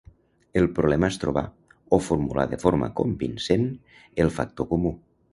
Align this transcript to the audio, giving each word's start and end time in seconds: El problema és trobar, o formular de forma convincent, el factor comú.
El 0.59 0.63
problema 0.77 1.09
és 1.13 1.17
trobar, 1.23 1.43
o 1.97 1.99
formular 2.05 2.45
de 2.53 2.59
forma 2.63 2.89
convincent, 3.01 3.67
el 4.25 4.33
factor 4.39 4.69
comú. 4.73 4.93